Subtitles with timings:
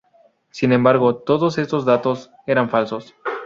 [0.49, 3.13] Sin embargo, todos esos datos eran falsos.